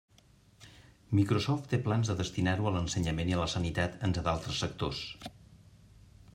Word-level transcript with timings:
Microsoft 1.19 1.67
té 1.73 1.79
plans 1.89 2.09
de 2.11 2.15
destinar-ho 2.23 2.69
a 2.69 2.73
l'ensenyament 2.77 3.31
i 3.33 3.37
a 3.37 3.41
la 3.43 3.47
sanitat, 3.55 4.01
entre 4.11 4.27
altres 4.35 4.63
sectors. 4.65 5.03